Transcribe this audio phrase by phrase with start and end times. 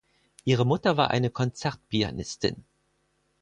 [0.45, 2.63] Ihre Mutter war eine Konzertpianistin.